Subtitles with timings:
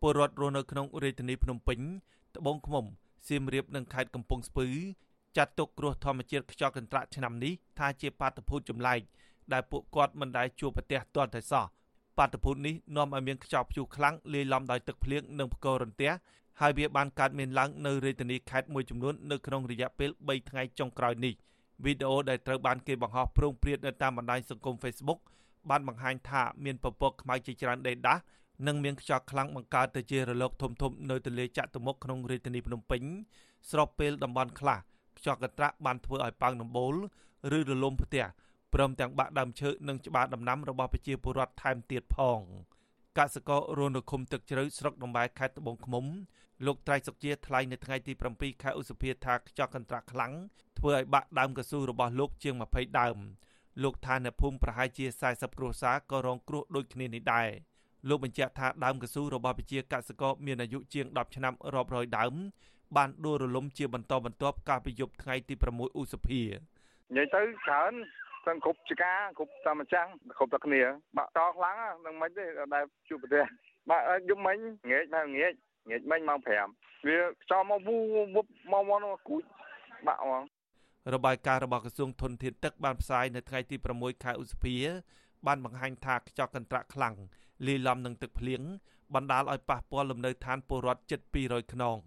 [0.00, 1.78] ពលរដ្ឋរស់នៅក្នុងរាជធានីភ្នំពេញ
[2.36, 2.84] ត្បូងឃ្មុំ
[3.28, 4.66] សៀមរាបនិងខេត្តកំពង់ស្ពឺ
[5.36, 9.00] ចាត់ទុកគ្រោះធម្មជាតិខ្យល់កន្ត្រាក់ឆ្នាំនេះថាជាបាតុភូតចម្លែក
[9.52, 11.64] ដែលពួកគាត់មិនដែលជួបប្រទះទាល់តែសោះ
[12.18, 16.10] បាតុភូតនេះនាំឲ្យមានខ្យល់ព្យុះខ្លាំងលាយឡំដោយទឹកភ្លៀងនិងផ្គររន្ទះ
[16.60, 21.34] ហើយវាបានកើតមានឡើងនៅរាជធានីខេត្តមួយចំនួននៅក្នុងរយៈពេល3ថ្ងៃចុងក្រោយនេះ
[21.84, 25.20] វីដេអូដែលត្រូវបានគេបង្ហោះប្រងព្រាតនៅតាមបណ្ដាញសង្គម Facebook
[25.70, 28.22] បានបង្ហាញថាមានពពកខ្មៅជាច្រើនដេកដាស់
[28.66, 33.02] និងមានខ្យល់ខ្លាំងបង្កើតទៅជារលកធំៗនៅទន្លេចតុមុខក្នុងរាជធានីភ្នំពេញ
[33.70, 34.78] ស្របពេលតំបន់ខ្លះ
[35.18, 36.94] ខ្យល់កន្ត្រាក់បានធ្វើឲ្យប៉ោងដំបូល
[37.56, 38.24] ឬរលំផ្ទះ
[38.74, 42.40] ព្រមទាំងបាក់ដើមឈើនិងច្បារដំណាំរបស់ប្រជាពលរដ្ឋថែមទៀតផង
[43.18, 46.04] កសិកររស់នៅឃុំទឹកជ្រៅស្រុកដំបែខេត្តត្បូងឃ្មុំ
[46.66, 50.32] លោកត្រៃសុកជាថ្លែងនៅថ្ងៃទី7ខែឧសភាថាខ្យល់កន្ត្រាក់ខ្លាំង
[50.78, 53.18] ធ្វើឲ្យបាក់ដើមកស៊ូរបស់លោកជាង20ដើម
[53.82, 57.48] លោកថានៅភូមិប្រហែលជា40គ្រួសារក៏រងគ្រោះដូចគ្នានេះដែរ
[58.08, 62.34] លោកបញ្ជាក់ថាដើមកស៊ូរបស់ប្រជាកសិករមានអាយុជាង10ឆ្នាំរាប់រយដើម
[62.96, 66.42] បានដួលរលំជាបន្តបន្ទាប់កាលពីយប់ថ្ងៃទី6ឧសភា
[67.16, 67.92] និយាយទៅច្រើន
[68.46, 70.06] ទាំងគ្រប់ចកាគ្រប់តាមចាំង
[70.38, 70.80] គ្រប់តែគ្នា
[71.16, 73.44] បាក់តខ្លាំងហ្នឹងមិនទេដែលជួបប្រទេស
[73.90, 74.56] បាក់យប់មិញ
[74.90, 75.52] ងាកមកងាក
[75.90, 76.38] ងាកមិញម៉ោង
[76.72, 77.16] 5វា
[77.50, 77.96] ចោលមកវូ
[78.36, 79.42] វប់មកមកគូច
[80.06, 80.42] បាក់ហ្មង
[81.14, 84.76] របាយការណ៍របស់ក្រសួងធនធានទឹកបានផ្សាយនៅថ្ងៃទី6ខែឧសភា
[85.46, 87.14] បានបង្ហាញថាខ្យល់កន្ត្រាក់ខ្លាំង
[87.66, 88.62] លាយឡំនឹងទឹកភ្លៀង
[89.14, 91.98] បណ្ដាលឲ្យប៉ះពាល់លំនៅឋានពលរដ្ឋជិត200ខ្នង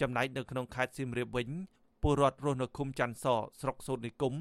[0.00, 1.48] ចំណែកនៅក្នុងខេត្តសៀមរាបវិញ
[2.02, 3.26] ពលរដ្ឋរស់នៅឃុំច័ន្ទស
[3.60, 4.34] ស្រុកសូត្រនិគម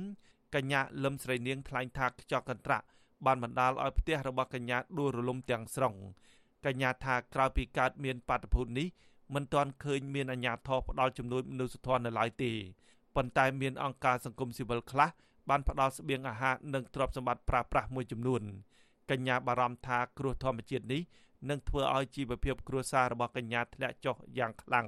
[0.55, 2.85] កញ្ញាលឹមស្រីនាងថ្លែងថាខ្យល់កន្ត្រាក់
[3.25, 5.93] បានបណ្ដាលឲ្យផ្ទះរបស់កញ្ញាដួលរលំទាំងស្រុង
[6.65, 8.87] កញ្ញាថាក្រោយពីកើតមានបាតុភូតនេះ
[9.35, 12.51] មិនទាន់ឃើញមានអាជ្ញាធរផ្ដល់ជំនួយមនុស្សធម៌នៅឡើយទេ
[13.15, 15.09] ប៉ុន្តែមានអង្គការសង្គមស៊ីវិលខ្លះ
[15.49, 18.41] បានផ្ដល់ស្បៀងអាហារនិងទ្រព្យសម្បត្តិប្រើប្រាស់មួយចំនួន
[19.11, 21.01] កញ្ញាបារម្ភថាគ្រោះធម្មជាតិនេះ
[21.49, 24.87] នឹងធ្វើឲ្យជីវភាពគ្រួសាររបស់កញ្ញាធ្លាក់ចុះយ៉ាងខ្លាំង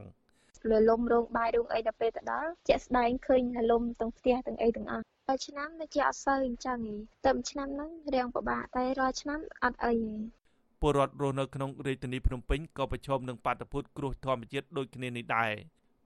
[0.70, 6.80] លលំរោងបាយរោងអីដល់ពេលទៅដល់ជាក់ស្ដែងឃើញលលំទាំងផ្ទះទាំងអីទាំងអស់តែឆ្នាំនេះជាអត់សូវអញ្ចឹង
[7.26, 10.44] ទេតែឆ្នាំហ្នឹងរៀងពិបាកតែរាល់ឆ្នាំអត់អីទេ
[10.82, 15.52] ពលរដ្ឋរស់នៅក្នុងរាជធានីភ្នំពេញក៏ប្រឈមនឹងបាតុភូតគ្រោះធម្មជាតិដូចគ្នានេះដែរ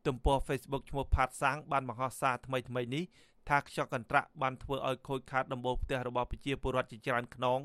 [0.08, 3.04] ទំព័រ Facebook ឈ្មោះផាតសាងបានបង្ហោះសារថ្មីថ្មីនេះ
[3.50, 7.62] ថាខ្យល់កន្ត្រាក់បានធ្វើឲ្យខូចខាតដំបូលផ្ទះរបស់ប្រជាពលរដ្ឋជាច្រើនខ្នង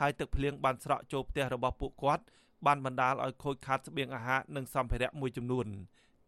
[0.00, 2.24] ហើយទឹកភ្លៀងបានស្រកចូលផ្ទះរបស់ពួកគាត់
[2.66, 5.66] បានបណ្ដាលឲ្យខូចខាតស្បៀងអាហារនិងសម្ភារៈមួយចំនួន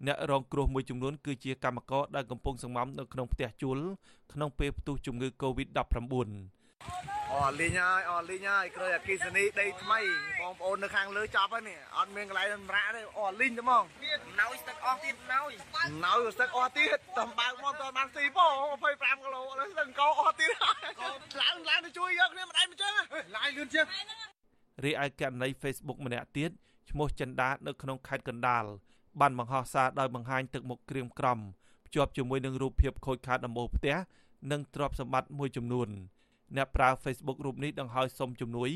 [0.07, 3.79] អ្នករងគ្រោះមួយចំនួនគឺជាកម្មករដែលកំពុងសង្ងំនៅក្នុងផ្ទះជួល
[4.33, 6.63] ក្នុងពេលផ្ទុះជំងឺ Covid-19
[7.33, 10.01] អូលីងហើយអូលីងហើយក្រោយអគិសនីដីថ្មី
[10.41, 13.85] បងប្អូននៅខាងលើចប់ហើយនេះអត់មានកន្លែងសម្រាកទេអូលីងទេហ្មង
[14.41, 15.41] ណៅស្ទឹកអស់ទៀតណៅ
[16.05, 18.47] ណៅស្ទឹកអស់ទៀតតំបើកមកតបានស៊ីពោ
[18.85, 20.51] 25គីឡូឥឡូវស្ទឹកកោអស់ទៀត
[21.41, 22.45] ឡើងឡើងទៅជួយយកគ្នា
[23.53, 23.87] យលឿនជាង
[24.85, 26.51] រីឯករណី Facebook ម្នាក់ទៀត
[26.91, 28.65] ឈ្មោះចិន្តានៅក្នុងខេត្តកណ្ដាល
[29.21, 31.39] បានបង្ហោះសារដោយបង្ហាញទឹកមុខក្រៀមក្រំ
[31.87, 33.97] ភ្ជាប់ជាមួយនឹងរូបភាពខូចខាតដំបូលផ្ទះ
[34.53, 35.89] និងទ្រព្យសម្បត្តិមួយចំនួន
[36.57, 38.71] អ្នកប្រើ Facebook រូបនេះដង្ហើយសុំជំនួយ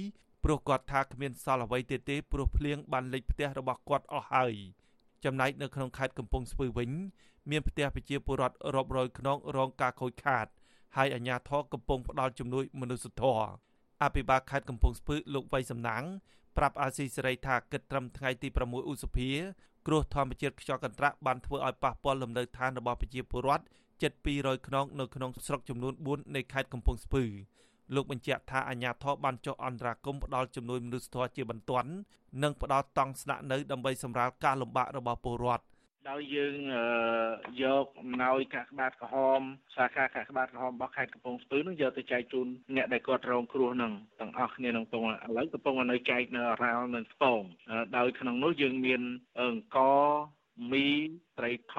[0.44, 4.54] ព្រោះគាត់ថាគ្មានសល់អ្វីទេទេព្រោះភ្លៀងបានលិចផ្ទះរបស់គាត់អស់ហើយ
[5.24, 6.90] ចំណែកនៅក្នុងខេត្តកំពង់ស្ពឺវិញ
[7.50, 10.46] មានផ្ទះប្រជាពលរដ្ឋរាប់រយខ្នងរងការខូចខាត
[10.96, 13.48] ហើយអាជ្ញាធរកំពុងផ្ដល់ជំនួយមនុស្សធម៌
[14.02, 16.02] អភិបាលខេត្តកំពង់ស្ពឺលោកវៃសំណាង
[16.56, 19.30] ប្រាប់អាស៊ីសេរីថាគិតត្រឹមថ្ងៃទី6ឧសភា
[19.86, 23.64] គ្រោះធម្មជាតិខ្យល់កន្ត្រាក់បានធ្វើឲ្យប៉ះពាល់លំនៅឋានរបស់ប្រជាពលរដ្ឋ
[24.02, 27.24] ជិត200ខ្នងនៅក្នុងស្រុកចំនួន4នៃខេត្តកំពង់ស្ពឺ
[27.94, 31.90] លោកបញ្ជាក់ថាអាជ្ញាធរបានចុះអន្តរាគមន៍ផ្ដល់ជំនួយមនុស្សធម៌ជាបន្ទាន់
[32.42, 35.64] និងផ្ដល់តង់ស្នាក់នៅដើម្បីសម្រាលការលំបាករបស់ពលរដ្ឋ
[36.10, 36.56] ដោយយើង
[37.62, 39.40] យកអំណោយកាកបាទក្រហម
[39.76, 47.40] សាខាកាកបាទក្រហមរបស់ខេត្តកំពង់ស្ពឺនឹងយកទៅចែកជូនអ្នកដែលគាត់រងគ្រោះនឹងទាំងអស់គ្នានឹងកំពុងឥឡូវកំពុងនៅចែកនៅរ៉ាល់និងស្ពង
[47.96, 49.02] ដោយក្នុងនោះយើងមាន
[49.40, 49.78] អង្គ
[50.72, 50.88] មី
[51.38, 51.74] ត្រីខ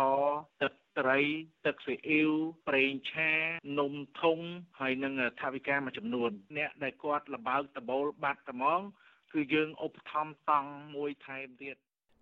[0.61, 1.19] ទឹកត្រី
[1.65, 2.31] ទឹកស៊ីអ៊ីវ
[2.67, 3.31] ប្រេងឆា
[3.79, 4.39] នំធុង
[4.79, 8.79] ហើយនឹងថាវិការមួយចំនួន អ្នកដែលគាត់លបើកដបូលបាត់ត្មង
[9.33, 11.77] គឺយើងឧបត្ថម្ភតង់មួយថែមទៀត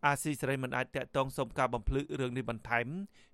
[0.05, 2.87] អាស៊ីសេរីមិនអាចតាក់ទងសុំការបំភ្លឺរឿងនេះបន្ថែម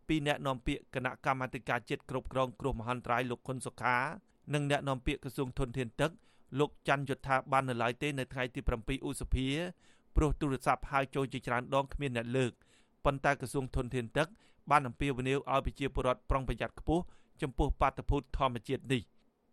[0.08, 3.98] ពីអ្នកនាំពាក្យគណៈកម្មាធិការជាតិគ្រប់គ្រងគ្រោះមហន្តរាយលោកខុនសុខា
[4.54, 6.12] និងអ្នកនាំពាក្យក្រសួងធនធានទឹក
[6.60, 9.48] លោកច័ន្ទយុធាបាននៅឡើយទេនៅថ្ងៃទី7ឧសភា
[10.16, 12.52] ព្រោះទូរស័ព្ទហៅចូលជាច្រើនដងគ្មានអ្នកលើក
[13.06, 14.28] ប៉ុន្តែក្រសួងធនធានទឹក
[14.72, 17.04] បានអំពាវនាវឲ្យប្រជាពលរដ្ឋប្រុងប្រយ័ត្នខ្ពស់
[17.42, 19.02] ចំពោះបាតុភូតធម្មជាតិនេះ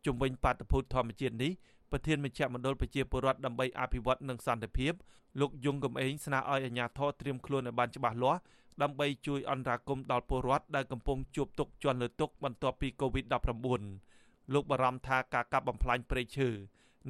[0.06, 1.53] ជំវិញបាតុភូតធម្មជាតិនេះ
[1.93, 4.93] ប្រធានមជ្ឈមណ្ឌលប្រជាពលរដ្ឋដើម្បីអភិវឌ្ឍនិងសន្តិភាព
[5.40, 8.40] លោកយងកំឯងស្នើឲ្យអាជ្ញាធរត្រៀមខ្លួនឲ្យបានច្បាស់លាស់
[8.82, 16.49] ដើម្បីជួយអន្តរាគមន៍ដល់ពលរដ្ឋដែលកំពុងជួបទុក្ខជន់លើទុក្ខបន្ទាប់ពី COVID-19 លោកបារម្ភថាការកាប់បំផ្លាញព្រៃឈើ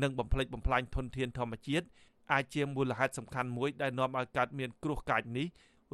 [0.02, 1.86] និងបំផ្លិចបំផ្លាញធនធានធម្មជាតិ
[2.32, 5.46] អាចជាមូលហេតុសំខាន់មួយដែលនាំឲ្យកើតមានគ្រោះកាចនេះ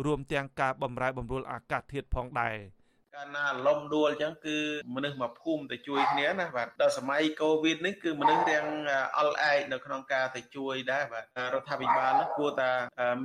[0.05, 2.57] រួមទាំងការបំរែបំរួលអាកាសធាតុផងដែរ
[3.15, 4.59] កាលណាលំដួលអញ្ចឹងគឺ
[4.95, 8.65] មនុស្សមកភូមិទៅជួយគ្នាណាបាទដល់សម័យកូវីដនេះគឺមនុស្សរៀង
[9.19, 11.25] អល់ឯកនៅក្នុងការទៅជួយដែរបាទ
[11.55, 12.71] រដ្ឋាភិបាលនោះគួរតែ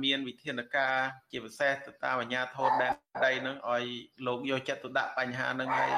[0.04, 0.94] មានវិធានការ
[1.32, 2.92] ជាពិសេសទៅតាមអាជ្ញាធរដែន
[3.26, 3.84] ដីនឹងឲ្យ
[4.26, 5.92] លោកយកចិត្តទុកដាក់បញ្ហានឹងឲ្យ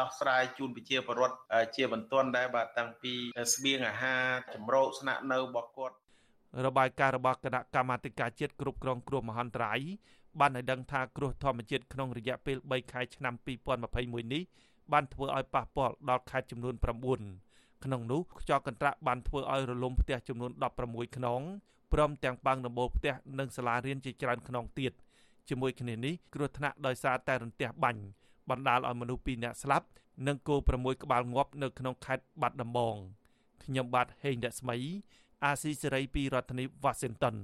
[0.00, 1.36] ដោះស្រាយជូនប្រជាពលរដ្ឋ
[1.76, 3.14] ជាបន្ទាន់ដែរបាទតាំងពី
[3.54, 4.24] ស្បៀងអាហារ
[4.54, 5.96] ចម្រោកស្នាក់នៅរបស់គាត់
[6.66, 9.80] របាយការណ៍របស់គណៈកម្មាធិការជាតិគ្រប់គ្រងគ្រោះមហន្តរាយ
[10.40, 13.34] បានឲ្យដឹងថាគ្រោះធម្មជាតិក្នុងរយៈពេល3ខែឆ្នាំ
[13.84, 14.42] 2021នេះ
[14.92, 20.50] បានធ្វើឲ្យប៉ះពាល់ដល់ខេត្តចំនួន9ក្នុងនោះខ្យល់កន្ត្រាក់បានធ្វើឲ្យរលំផ្ទះចំនួន
[20.84, 21.40] 16ខ្នង
[21.92, 24.92] ព្រមទាំងបាំងដំបូលផ្ទះនិងសាលារៀនជាច្រើនខ្នងទៀត
[25.48, 28.02] ជាមួយគ្នានេះគ្រោះថ្នាក់ដោយសារតែរន្ទះបាញ់
[28.50, 29.86] បណ្ដាលឲ្យមនុស្ស2នាក់ស្លាប់
[30.26, 32.96] និងគោ6ក្បាលងាប់នៅក្នុងខេត្តបាត់ដំបង
[33.64, 34.76] ខ្ញុំបាទហេងរស្មី
[35.44, 37.36] អាស៊ីសេរីពីរដ្ឋធានី Washington